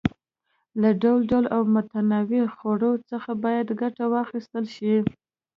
[0.81, 4.95] له ډول ډول او متنوعو خوړو څخه باید ګټه واخیستل شي.